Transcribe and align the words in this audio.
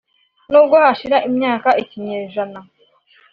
n’ubwo 0.49 0.75
hashira 0.83 1.17
imyaka 1.29 1.69
ikinyejana 1.83 2.59